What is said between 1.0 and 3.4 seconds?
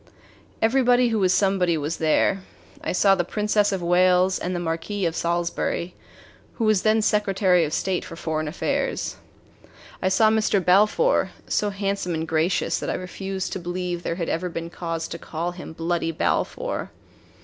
who was somebody was there. I saw the